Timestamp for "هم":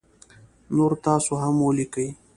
1.43-1.55